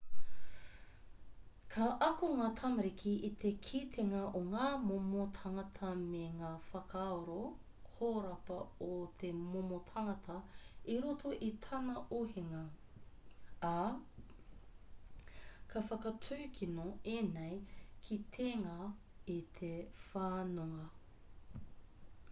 [1.73, 7.35] ka ako ngā tamariki i te kitenga o ngā momo tāngata me ngā whakaaro
[7.97, 8.89] horapa o
[9.25, 10.39] te momo tangata
[10.95, 12.63] i roto i tana ohinga
[13.75, 13.85] ā
[15.75, 17.63] ka whakatūkino ēnei
[18.09, 18.79] kitenga
[19.39, 19.73] i te
[20.09, 20.89] whanonga